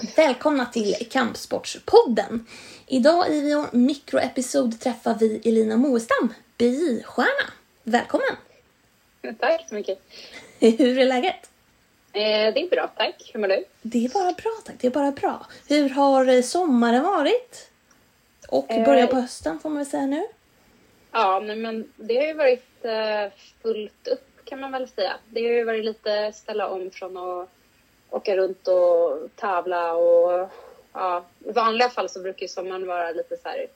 [0.00, 2.46] Välkomna till Kampsportspodden.
[2.86, 7.52] Idag i vår mikroepisod träffar vi Elina Moestam, BJ-stjärna.
[7.82, 8.36] Välkommen!
[9.40, 9.98] Tack så mycket.
[10.60, 11.50] Hur är läget?
[12.12, 13.30] Eh, det är bra, tack.
[13.34, 13.64] Hur mår du?
[13.82, 15.46] Det är bara bra tack, det är bara bra.
[15.68, 17.70] Hur har sommaren varit?
[18.48, 18.84] Och Eh.
[18.84, 20.26] börjar på hösten får man väl säga nu.
[21.12, 25.12] Ja, nej, men det har ju varit eh, fullt upp kan man väl säga.
[25.30, 27.48] Det har ju varit lite ställa om från att
[28.12, 30.50] åka runt och tävla och
[30.92, 33.66] ja, i vanliga fall så brukar ju sommaren vara lite så här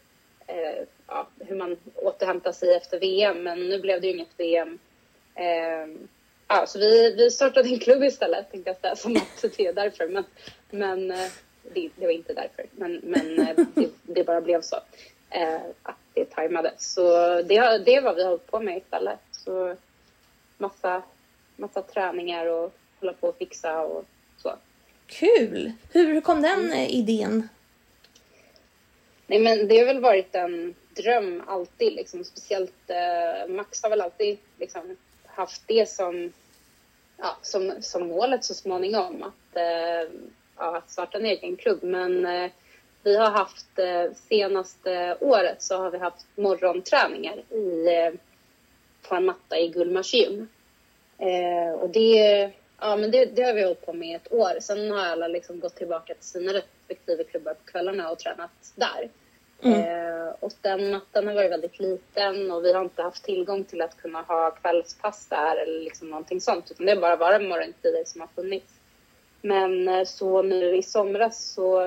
[0.47, 4.79] eh, ja, hur man återhämtar sig efter VM, men nu blev det ju inget VM.
[5.35, 6.09] Eh,
[6.49, 9.73] ja, så vi, vi startade en klubb istället, tänkte jag säga, som att det är
[9.73, 10.09] därför.
[10.09, 10.25] Men,
[10.71, 11.31] men eh,
[11.63, 14.77] det, det var inte därför, men, men eh, det, det bara blev så.
[15.31, 16.73] Eh, att det tajmade.
[16.79, 17.03] Så
[17.43, 19.19] det, det är vad vi har hållit på med istället.
[19.33, 19.77] Så
[20.59, 21.03] massa,
[21.57, 24.05] massa träningar och hålla på och fixa och
[24.37, 24.55] så.
[25.07, 25.73] Kul!
[25.93, 26.73] Hur kom den Mm.
[26.73, 27.49] eh, idén?
[29.27, 31.93] Nej, men det har väl varit en dröm alltid.
[31.93, 32.25] Liksom.
[32.25, 34.97] Speciellt eh, Max har väl alltid liksom,
[35.27, 36.33] haft det som,
[37.17, 39.23] ja, som, som målet så småningom.
[39.23, 40.11] Att, eh,
[40.57, 41.83] ja, att starta en egen klubb.
[41.83, 42.51] Men eh,
[43.03, 48.21] vi har haft eh, senaste året så har vi haft morgonträningar i, eh,
[49.09, 50.49] på en matta i Gullmars gym.
[51.19, 54.61] Eh, och det, ja, men det, det har vi hållit på med ett år.
[54.61, 59.11] Sen har alla liksom gått tillbaka till sina respektive klubbar på kvällarna och tränat där.
[59.63, 63.83] Eh, och den mattan har varit väldigt liten och vi har inte haft tillgång till
[63.83, 66.71] att kunna ha kvällspass där eller liksom någonting sånt.
[66.71, 68.73] Utan det har bara varit morgontider som har funnits.
[69.43, 71.85] Men eh, så nu i somras så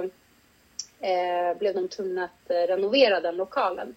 [1.00, 3.96] eh, blev de tvungna att eh, renovera den lokalen.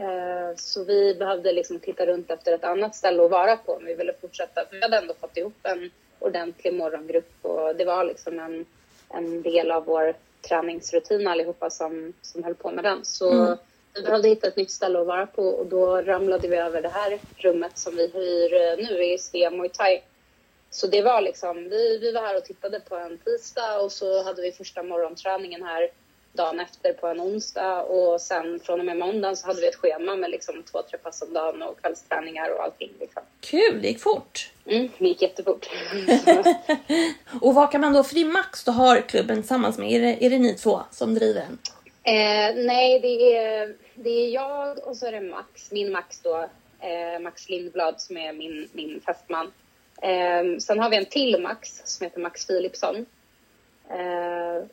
[0.00, 3.84] Eh, Så vi behövde liksom titta runt efter ett annat ställe att vara på om
[3.84, 4.64] vi ville fortsätta.
[4.70, 8.66] Vi hade ändå fått ihop en ordentlig morgongrupp och det var liksom en,
[9.08, 10.14] en del av vår
[10.48, 13.04] träningsrutin allihopa som, som höll på med den.
[13.04, 13.30] Så
[13.94, 16.88] vi behövde hitta ett nytt ställe att vara på och då ramlade vi över det
[16.88, 20.02] här rummet som vi hyr eh, nu i Svea Muay Thai.
[20.70, 24.22] Så det var liksom, vi, vi var här och tittade på en tisdag och så
[24.22, 25.90] hade vi första morgonträningen här
[26.36, 29.74] dagen efter på en onsdag och sen från och med måndagen så hade vi ett
[29.74, 32.90] schema med liksom två, tre pass om dagen och kvällsträningar och allting.
[33.00, 33.22] Liksom.
[33.40, 34.52] Kul, det gick fort.
[34.66, 35.68] Mm, det gick jättefort.
[37.40, 40.00] Och vad kan man då, för det är Max du har klubben tillsammans med, är
[40.00, 41.58] det, är det ni två som driver den?
[42.02, 46.48] Eh, nej, det är, det är jag och så är det Max, min Max då,
[46.80, 49.52] eh, Max Lindblad som är min, min fästman.
[50.02, 53.06] Eh, sen har vi en till Max som heter Max Philipsson.
[53.90, 54.66] Eh,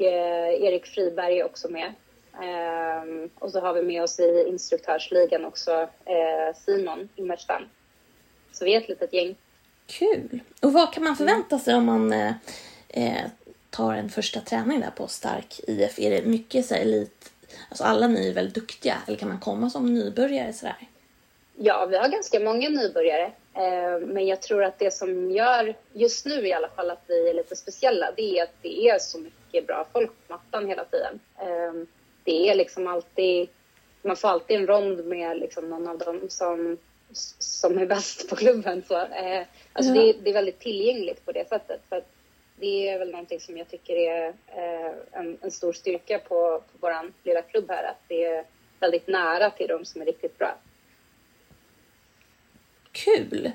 [0.00, 1.92] eh, Erik Friberg är också med.
[2.32, 7.62] Eh, och så har vi med oss i instruktörsligan också eh, Simon Immerstam.
[8.52, 9.36] Så vi är ett litet gäng.
[9.86, 10.40] Kul!
[10.60, 12.32] Och vad kan man förvänta sig om man eh,
[12.88, 13.24] eh,
[13.70, 15.98] tar en första träning där på Stark IF?
[15.98, 17.32] Är det mycket så här, elit?
[17.68, 20.76] Alltså alla ni är väldigt duktiga, eller kan man komma som nybörjare sådär?
[21.56, 23.32] Ja, vi har ganska många nybörjare.
[23.54, 27.30] Eh, men jag tror att det som gör, just nu i alla fall, att vi
[27.30, 30.84] är lite speciella, det är att det är så mycket bra folk på mattan hela
[30.84, 31.20] tiden.
[31.38, 31.72] Eh,
[32.24, 33.48] det är liksom alltid,
[34.02, 36.78] man får alltid en rond med liksom någon av dem som,
[37.38, 38.82] som är bäst på klubben.
[38.88, 41.80] Så, eh, alltså det, det är väldigt tillgängligt på det sättet.
[41.88, 42.02] För
[42.56, 46.78] det är väl någonting som jag tycker är eh, en, en stor styrka på, på
[46.80, 48.44] vår lilla klubb här, att det är
[48.80, 50.58] väldigt nära till de som är riktigt bra.
[52.92, 53.52] Kul!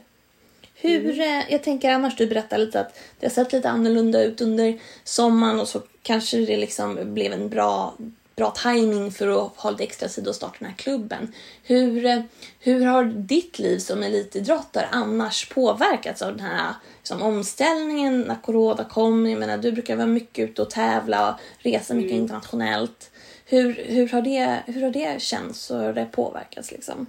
[0.78, 4.42] Hur, eh, jag tänker annars, du berättade lite att det har sett lite annorlunda ut
[4.42, 7.96] under sommaren och så kanske det liksom blev en bra,
[8.36, 11.34] bra timing för att ha lite extra tid att starta den här klubben.
[11.64, 12.22] Hur, eh,
[12.60, 18.84] hur har ditt liv som elitidrottare annars påverkats av den här liksom, omställningen när corona
[18.84, 19.30] kom?
[19.30, 23.12] Jag menar, du brukar vara mycket ute och tävla och resa mycket internationellt.
[23.46, 27.08] Hur, hur, har det, hur har det känts och hur har det påverkats liksom?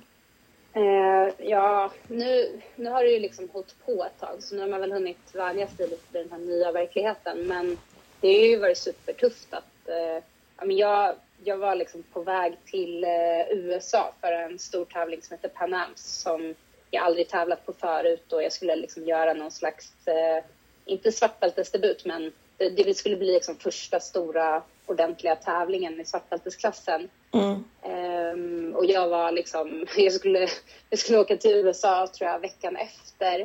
[0.77, 4.69] Eh, ja, nu, nu har det ju liksom hållit på ett tag så nu har
[4.69, 7.47] man väl hunnit vänja sig lite vid den här nya verkligheten.
[7.47, 7.79] Men
[8.21, 9.89] det har ju varit supertufft att...
[9.89, 10.23] Eh,
[10.69, 11.15] jag,
[11.45, 15.75] jag var liksom på väg till eh, USA för en stor tävling som heter Pan
[15.75, 16.55] Ams som
[16.91, 20.45] jag aldrig tävlat på förut och jag skulle liksom göra någon slags, eh,
[20.85, 27.09] inte svartbältesdebut men det, det skulle bli liksom första stora ordentliga tävlingen i svartbältesklassen.
[27.37, 27.65] Mm.
[27.83, 30.49] Um, och jag var liksom, jag skulle,
[30.91, 33.41] jag skulle åka till USA tror jag veckan efter.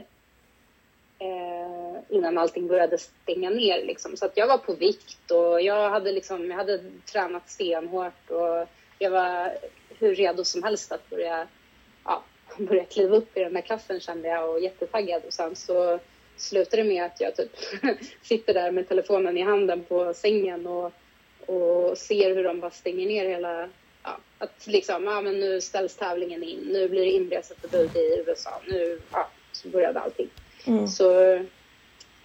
[1.20, 4.18] Eh, innan allting började stänga ner liksom.
[4.18, 8.68] Så att jag var på vikt och jag hade liksom, jag hade tränat stenhårt och
[9.00, 9.58] jag var
[10.00, 11.48] hur redo som helst att börja,
[12.06, 12.24] ja,
[12.58, 15.22] börja kliva upp i den här klassen kände jag och jättetaggad.
[15.28, 16.00] Och sen så
[16.38, 17.52] slutade med att jag typ
[18.22, 20.92] sitter där med telefonen i handen på sängen och,
[21.46, 23.70] och ser hur de bara stänger ner hela...
[24.04, 28.62] Ja, att liksom, ja men nu ställs tävlingen in, nu blir det inreseförbud i USA,
[28.68, 30.30] nu ja, så började allting.
[30.66, 30.88] Mm.
[30.88, 31.22] Så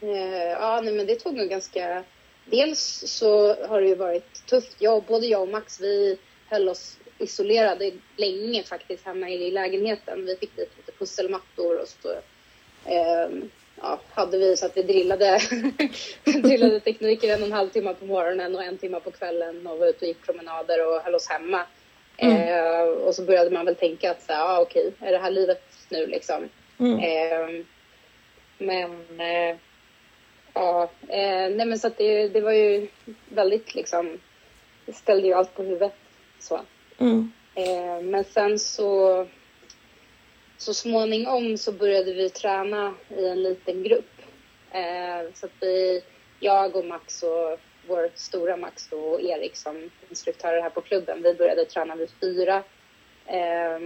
[0.01, 2.05] eh, ja, nej, men det tog nog ganska...
[2.45, 4.77] Dels så har det ju varit tufft.
[4.79, 6.19] Jag, både jag och Max, vi
[6.49, 10.27] höll oss isolerade länge faktiskt hemma i lägenheten.
[10.27, 12.11] Vi fick dit lite pusselmattor och så
[12.91, 13.29] eh,
[13.83, 15.41] ja, hade vi så att vi drillade,
[16.25, 19.79] drillade tekniker en och en halv timme på morgonen och en timme på kvällen och
[19.79, 21.63] var ute och gick promenader och höll oss hemma.
[22.17, 22.37] Mm.
[22.37, 25.31] Eh, och så började man väl tänka att så här, ah, okej, är det här
[25.31, 26.49] livet nu liksom?
[26.79, 26.99] Mm.
[26.99, 27.65] Eh,
[28.59, 29.57] men eh,
[30.55, 32.89] ja, eh, nej men så att det, det var ju
[33.29, 34.19] väldigt liksom,
[34.87, 35.95] det ställde ju allt på huvudet
[36.39, 36.61] så.
[36.99, 37.33] Mm.
[37.55, 39.27] Eh, men sen så,
[40.59, 44.11] så småningom så började vi träna i en liten grupp.
[44.71, 46.03] Eh, så att vi,
[46.41, 47.59] jag och Max och
[47.89, 52.11] vår stora Max då, och Erik som instruktörer här på klubben, vi började träna vid
[52.21, 52.63] fyra.
[53.27, 53.79] Eh,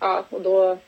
[0.00, 0.78] ja, och då,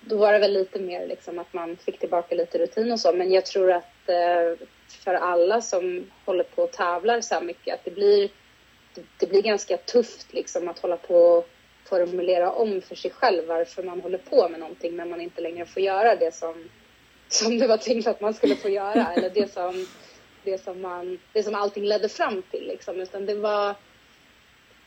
[0.00, 3.12] då var det väl lite mer liksom att man fick tillbaka lite rutin och så.
[3.12, 4.66] Men jag tror att eh,
[5.04, 8.30] för alla som håller på och tävlar så här mycket att det blir
[8.94, 11.48] det, det blir ganska tufft liksom att hålla på och
[11.90, 15.66] formulera om för sig själv varför man håller på med någonting när man inte längre
[15.66, 16.54] får göra det som,
[17.28, 19.86] som det var tänkt att man skulle få göra eller det som,
[20.44, 22.66] det som, man, det som allting ledde fram till.
[22.66, 23.00] Liksom.
[23.00, 23.74] Utan det var,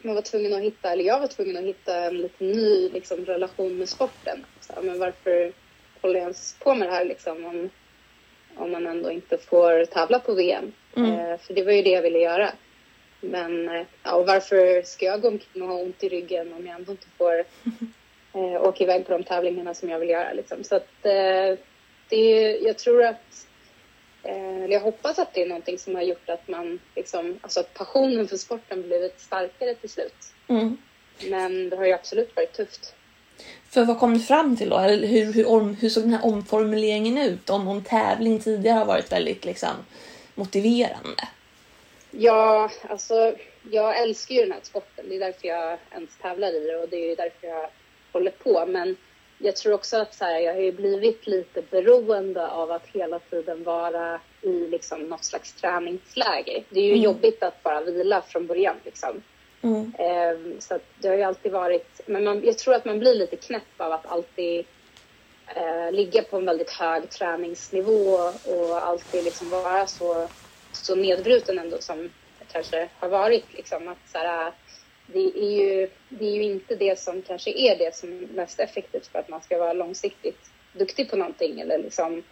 [0.02, 3.26] man var tvungen att hitta, eller jag var tvungen att hitta en lite ny liksom,
[3.26, 4.46] relation med sporten.
[4.60, 5.54] Så, men varför
[6.02, 7.70] håller jag ens på med det här liksom, om,
[8.56, 10.72] om man ändå inte får tävla på VM?
[10.96, 11.12] Mm.
[11.12, 12.54] Eh, för det var ju det jag ville göra.
[13.24, 16.68] Men eh, ja, och varför ska jag gå omkring och ha ont i ryggen om
[16.68, 17.40] jag ändå inte får
[18.34, 20.34] eh, åka iväg på de tävlingarna som jag vill göra?
[20.34, 20.64] Liksom.
[20.64, 21.60] Så att eh,
[22.10, 23.48] det är, jag tror att,
[24.24, 27.74] eh, jag hoppas att det är någonting som har gjort att man, liksom, alltså att
[27.74, 30.34] passionen för sporten blivit starkare till slut.
[30.48, 30.78] Mm.
[31.30, 32.96] Men det har ju absolut varit tufft.
[33.70, 34.78] För vad kom du fram till då?
[34.78, 37.50] Eller hur, hur, om, hur såg den här omformuleringen ut?
[37.50, 39.70] Om, om tävling tidigare har varit väldigt liksom,
[40.36, 41.28] motiverande.
[42.18, 43.36] Ja, alltså
[43.72, 45.06] jag älskar ju den här sporten.
[45.10, 47.70] Det är därför jag ens tävlar i det och det är därför jag
[48.12, 48.66] håller på.
[48.66, 48.96] Men
[49.38, 53.20] jag tror också att så här, jag har ju blivit lite beroende av att hela
[53.20, 56.64] tiden vara i liksom något slags träningsläge.
[56.70, 57.02] Det är ju Mm.
[57.04, 59.24] jobbigt att bara vila från början liksom.
[59.62, 59.94] Mm.
[60.00, 63.36] Ehm, så det har ju alltid varit, men man, jag tror att man blir lite
[63.36, 64.66] knäpp av att alltid
[65.56, 68.14] eh, ligga på en väldigt hög träningsnivå
[68.44, 70.30] och alltid liksom vara så,
[70.76, 72.00] så nedbruten ändå som
[72.40, 73.54] jag kanske har varit.
[73.54, 73.88] Liksom.
[73.88, 74.52] Att, så här,
[75.08, 78.60] det, är ju, det är ju inte det som kanske är det som är mest
[78.60, 82.24] effektivt för att man ska vara långsiktigt duktig på någonting eller liksom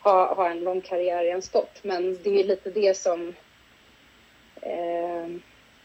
[0.00, 1.78] ha, ha en lång karriär i en sport.
[1.82, 3.34] Men det är ju lite det som
[4.60, 5.26] eh,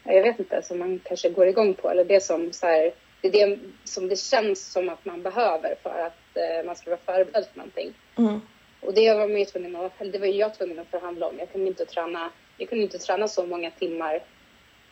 [0.04, 1.90] jag vet inte, som man kanske går igång på.
[1.90, 5.74] Eller det som, så här, det är det som det känns som att man behöver
[5.82, 7.94] för att eh, man ska vara förberedd för någonting.
[8.18, 8.40] Mm.
[8.82, 11.38] Och det var, man ju tvungen att, eller det var jag tvungen att förhandla om.
[11.38, 14.14] Jag kunde inte träna, jag kunde inte träna så många timmar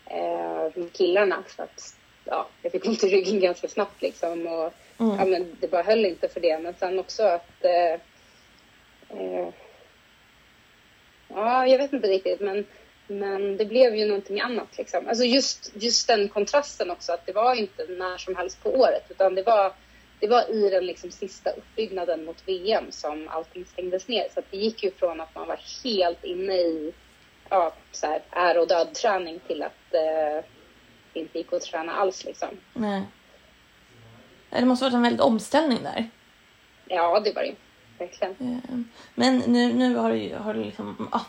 [0.07, 4.47] eh, med killarna för att ja, jag fick ont i ryggen ganska snabbt liksom.
[4.47, 5.19] Och, Mm.
[5.19, 6.59] ja, men det bara höll inte för det.
[6.59, 7.93] Men sen också att eh,
[9.21, 9.49] eh,
[11.35, 12.67] Ja, jag vet inte riktigt, men,
[13.07, 14.79] men det blev ju någonting annat.
[14.79, 15.09] Liksom.
[15.09, 19.05] Alltså just, just den kontrasten också, att det var inte när som helst på året,
[19.09, 19.73] utan det var,
[20.21, 24.29] det var i den liksom sista uppbyggnaden mot VM som allting stängdes ner.
[24.35, 26.93] Så det gick ju från att man var helt inne i
[27.49, 30.45] ja, så här, är och död-träning till att eh,
[31.13, 32.25] det inte gick att träna alls.
[32.25, 32.49] Liksom.
[32.75, 33.03] Nej.
[34.51, 36.11] Det måste varit en väldig omställning där.
[36.87, 37.55] Ja, det var det.
[37.99, 38.35] Verkligen.
[38.41, 38.81] Eh,
[39.15, 41.21] Men nu, nu har, det, har det liksom, ja,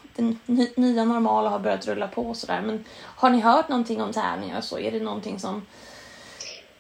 [0.46, 2.62] ny, nya normala har börjat rulla på och sådär.
[2.62, 4.80] Men har ni hört någonting om tävlingar och så?
[4.80, 5.66] Är det någonting som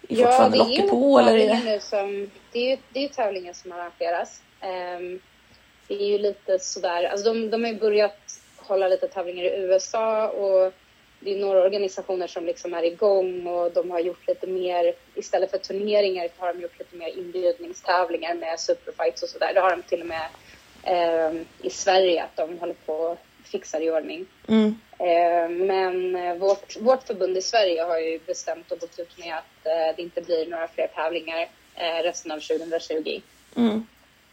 [0.09, 1.19] fortfarande det är på?
[1.19, 1.61] Eller är det...
[1.65, 4.41] nu som, det är ju det är ju tävlingar som arrangeras.
[4.61, 5.19] Ehm,
[5.87, 9.61] det är ju lite sådär, alltså de, de har ju börjat hålla lite tävlingar i
[9.61, 10.73] USA och
[11.19, 15.51] det är några organisationer som liksom är igång och de har gjort lite mer, istället
[15.51, 19.53] för turneringar har de gjort lite mer inbjudningstävlingar med superfights och sådär.
[19.53, 20.27] Det har de till och med
[20.83, 23.17] ehm, i Sverige att de håller på
[23.51, 24.25] fixar i ordning.
[24.47, 24.75] Mm.
[24.99, 29.35] Eh, Men eh, vårt, vårt förbund i Sverige har ju bestämt och gått ut med
[29.37, 31.49] att eh, det inte blir några fler tävlingar
[32.03, 33.21] resten av 2020.
[33.55, 33.85] Mm.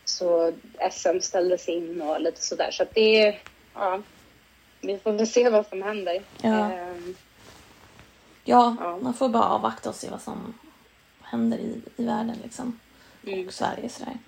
[0.04, 0.52] Så
[0.92, 2.70] SM ställdes in och lite sådär.
[2.70, 3.38] Så att det är,
[3.74, 4.00] ja,
[4.80, 6.22] vi får väl se vad som händer.
[6.42, 6.72] Ja.
[6.72, 6.96] Eh,
[8.44, 8.98] Ja, Ja.
[9.02, 10.54] man får bara avvakta och se vad som
[11.22, 12.80] händer i, i världen liksom.
[13.26, 13.46] Mm.
[13.46, 14.18] Och Sverige sådär.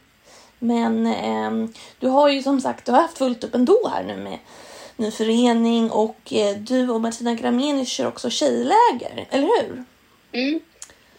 [0.58, 1.68] Men eh,
[1.98, 4.38] du har ju som sagt du har haft fullt upp ändå här nu med
[5.00, 9.84] ny förening och eh, du och Martina Gramenius kör också tjejläger, eller hur?
[10.32, 10.60] Mm.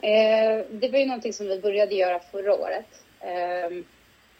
[0.02, 3.04] Eh, det var ju någonting som vi började göra förra året.
[3.20, 3.84] Eh,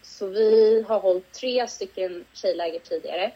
[0.02, 3.32] så vi har hållit tre stycken tjejläger tidigare.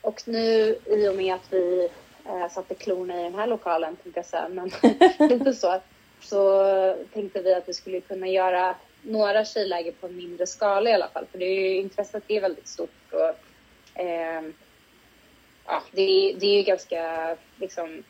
[0.00, 1.88] Och nu i och med att vi
[2.26, 4.70] eh, satte klorna i den här lokalen, tänkte jag säga, men
[5.28, 5.80] lite så,
[6.20, 6.64] så
[7.12, 11.08] tänkte vi att vi skulle kunna göra några tjejläger på en mindre skala i alla
[11.08, 11.26] fall.
[11.30, 14.42] För det är ju, intresset är väldigt stort och eh,
[15.66, 18.02] ja, det, det är ju ganska liksom,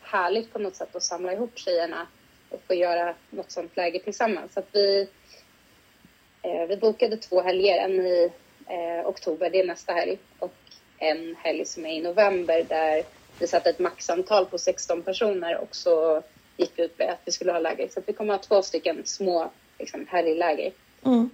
[0.00, 2.06] härligt på något sätt att samla ihop tjejerna
[2.50, 4.52] och få göra något sånt läger tillsammans.
[4.52, 5.08] Så att vi,
[6.42, 8.32] eh, vi bokade två helger, en i
[8.66, 10.54] eh, oktober, det är nästa helg, och
[10.98, 13.02] en helg som är i november där
[13.38, 16.22] vi satte ett maxantal på 16 personer och så
[16.56, 17.88] gick vi ut med att vi skulle ha läger.
[17.88, 20.72] Så att vi kommer ha två stycken små liksom, helgläger.
[21.04, 21.30] Mm.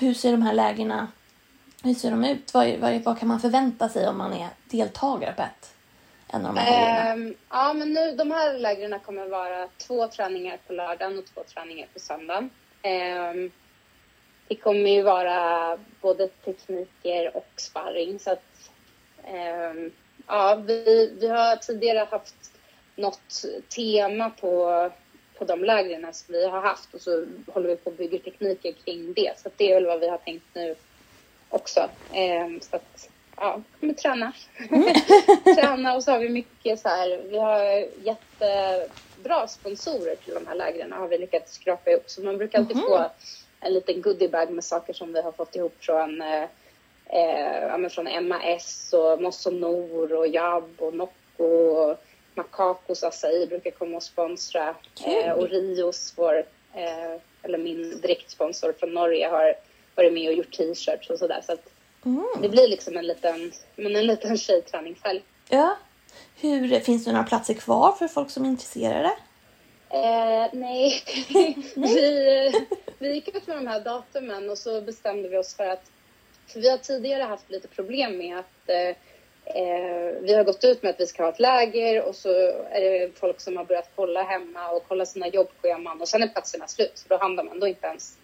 [0.00, 1.08] Hur ser de här lägena
[1.82, 2.54] hur ser de ut?
[2.54, 5.74] Vad, vad, vad, kan man förvänta sig om man är deltagare på ett?
[6.32, 10.58] En av de här um, ja, men nu, de här lägren kommer vara två träningar
[10.66, 12.50] på lördagen och två träningar på söndagen.
[12.84, 13.50] Um,
[14.48, 18.18] det kommer ju vara både tekniker och sparring.
[18.18, 18.70] Så att,
[19.74, 19.92] um,
[20.26, 22.52] ja, vi, vi har tidigare haft
[22.96, 23.44] något
[23.76, 24.90] tema på,
[25.38, 28.72] på de lägren som vi har haft och så håller vi på att bygga tekniker
[28.72, 29.32] kring det.
[29.36, 30.74] Så det är väl vad vi har tänkt nu
[31.48, 31.80] också.
[32.12, 34.32] Eh, så att, ja, kommer träna.
[34.70, 34.94] Mm.
[35.56, 40.54] träna och så har vi mycket så här, vi har jättebra sponsorer till de här
[40.54, 42.04] lägren har vi lyckats skrapa ihop.
[42.06, 42.88] Så man brukar alltid mm.
[42.88, 43.10] få
[43.60, 46.44] en liten goodiebag med saker som vi har fått ihop från eh,
[47.08, 51.98] eh, från MAS och Mossonor och Jab och Nocco och
[52.34, 54.74] Makakos Acai brukar komma och sponsra.
[55.06, 56.38] Eh, och Rios, vår,
[56.74, 59.54] eh, eller min driktsponsor från Norge, har
[59.98, 61.42] varit med och gjort t-shirts och sådär.
[61.46, 61.70] Så att
[62.04, 62.26] mm.
[62.42, 65.22] det blir liksom en liten, men en liten tjejträningshelg.
[65.48, 65.76] Ja.
[66.40, 69.12] Hur, finns det några platser kvar för folk som är intresserade?
[69.90, 71.02] Eh, nej,
[71.74, 72.52] vi,
[72.98, 75.90] vi gick ut med de här datumen och så bestämde vi oss för att
[76.48, 78.88] för vi har tidigare haft lite problem med att eh,
[79.56, 82.28] eh, vi har gått ut med att vi ska ha ett läger och så
[82.70, 86.28] är det folk som har börjat kolla hemma och kolla sina jobbscheman och sen är
[86.28, 88.16] platserna slut så då handlar man då inte ens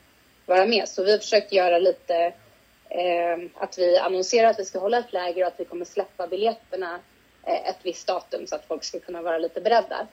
[0.46, 0.88] vara med.
[0.88, 2.32] Så vi har försökt göra lite
[2.88, 6.26] eh, att vi annonserar att vi ska hålla ett läger och att vi kommer släppa
[6.26, 7.00] biljetterna
[7.46, 10.06] eh, ett visst datum så att folk ska kunna vara lite beredda.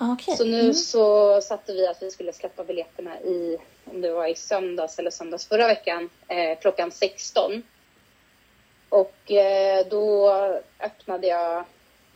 [0.00, 0.36] Okay.
[0.36, 0.74] Så nu mm.
[0.74, 5.10] så satte vi att vi skulle släppa biljetterna i, om det var i söndags eller
[5.10, 7.62] söndags förra veckan, eh, klockan 16.
[8.88, 10.30] Och eh, då
[10.80, 11.64] öppnade jag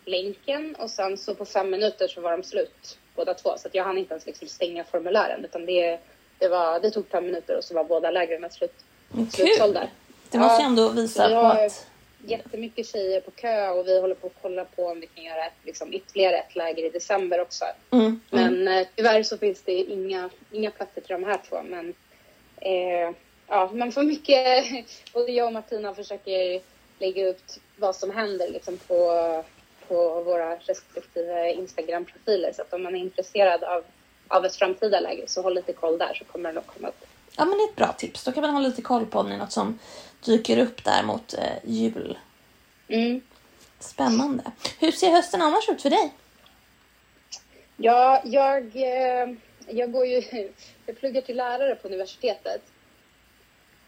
[0.05, 3.51] länken och sen så på fem minuter så var de slut båda två.
[3.57, 5.99] Så jag hann inte ens liksom stänga formulären utan det
[6.39, 8.75] det, var, det tog fem minuter och så var båda lägren slut,
[9.33, 9.89] slutsålda.
[10.31, 11.87] Det måste ju ändå visa på att...
[12.27, 15.47] jättemycket tjejer på kö och vi håller på att kolla på om vi kan göra
[15.47, 17.65] ett, liksom, ytterligare ett läger i december också.
[17.91, 18.21] Mm, mm.
[18.31, 21.63] Men eh, tyvärr så finns det inga, inga platser till de här två.
[21.63, 21.95] Men
[22.57, 23.15] eh,
[23.47, 24.65] ja, man får mycket,
[25.13, 26.61] både jag och Martina försöker
[26.99, 27.43] lägga upp
[27.77, 29.45] vad som händer liksom, på,
[29.89, 32.53] på våra respektive Instagram-profiler.
[32.53, 33.85] Så att om man är intresserad av
[34.35, 35.25] av ett framtida läge.
[35.27, 37.05] Så håll lite koll där så kommer det nog komma upp.
[37.37, 38.25] Ja men det är ett bra tips.
[38.25, 39.79] Då kan man ha lite koll på om det är något som
[40.25, 42.19] dyker upp där mot eh, jul.
[42.89, 43.21] Mm.
[43.79, 44.53] Spännande.
[44.79, 46.13] Hur ser hösten annars ut för dig?
[47.77, 49.35] Ja, jag, eh,
[49.67, 50.23] jag går ju...
[50.87, 52.63] Jag pluggar till lärare på universitetet.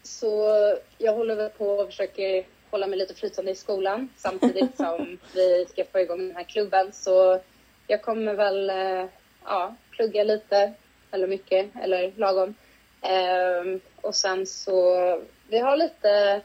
[0.03, 0.51] Så
[0.97, 5.65] jag håller väl på och försöker hålla mig lite flytande i skolan samtidigt som vi
[5.69, 6.93] ska få igång den här klubben.
[6.93, 7.39] Så
[7.87, 9.05] jag kommer väl eh,
[9.45, 10.73] ja, plugga lite
[11.11, 12.53] eller mycket eller lagom.
[13.01, 16.41] Um, och sen så, vi har lite,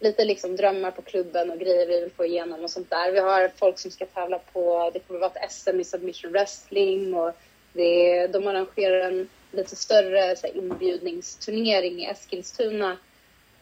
[0.00, 3.12] lite liksom drömmar på klubben och grejer vi vill få igenom och sånt där.
[3.12, 7.14] Vi har folk som ska tävla på, det kommer vara ett SM i submission wrestling
[7.14, 7.32] och
[7.72, 12.96] det, de arrangerar en lite större så här, inbjudningsturnering i Eskilstuna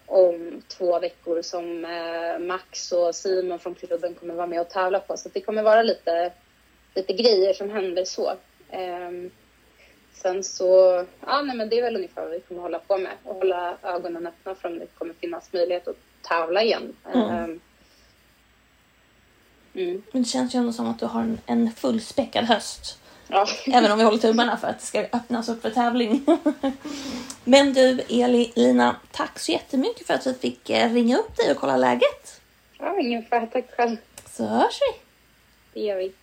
[0.07, 5.01] om två veckor som eh, Max och Simon från klubben kommer vara med och tävla
[5.01, 5.17] på.
[5.17, 6.33] Så det kommer vara lite
[6.95, 8.33] lite grejer som händer så.
[8.73, 9.31] Um,
[10.13, 13.13] sen så, ja nej men det är väl ungefär vad vi kommer hålla på med
[13.25, 16.97] och hålla ögonen öppna för om det kommer finnas möjlighet att tävla igen.
[17.15, 17.29] Mm.
[17.29, 17.61] Um,
[19.75, 20.03] mm.
[20.13, 22.99] Men det känns ju ändå som att du har en, en fullspäckad höst.
[23.29, 23.47] Ja.
[23.67, 26.27] Även om vi håller tummarna för att det ska öppnas upp för tävling.
[27.45, 31.51] Men du Eli, Lina, tack så jättemycket för att vi fick eh, ringa upp dig
[31.51, 32.41] och kolla läget.
[32.79, 33.47] Ja, ingen fara.
[33.47, 33.97] Tack själv.
[34.31, 35.01] Så hörs vi.
[35.73, 36.13] Det gör vi.